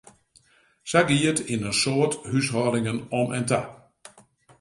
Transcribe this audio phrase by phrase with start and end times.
[0.89, 3.61] Sa gie it yn in soad húshâldingen om en ta.